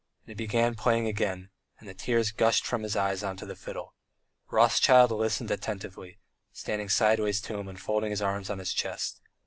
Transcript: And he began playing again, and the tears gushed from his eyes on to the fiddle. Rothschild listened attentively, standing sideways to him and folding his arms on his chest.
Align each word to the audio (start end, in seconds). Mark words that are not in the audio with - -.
And 0.25 0.29
he 0.29 0.33
began 0.33 0.73
playing 0.73 1.05
again, 1.05 1.51
and 1.79 1.87
the 1.87 1.93
tears 1.93 2.31
gushed 2.31 2.65
from 2.65 2.81
his 2.81 2.95
eyes 2.95 3.21
on 3.23 3.37
to 3.37 3.45
the 3.45 3.55
fiddle. 3.55 3.93
Rothschild 4.49 5.11
listened 5.11 5.51
attentively, 5.51 6.17
standing 6.51 6.89
sideways 6.89 7.39
to 7.41 7.59
him 7.59 7.67
and 7.67 7.79
folding 7.79 8.09
his 8.09 8.19
arms 8.19 8.49
on 8.49 8.57
his 8.57 8.73
chest. 8.73 9.21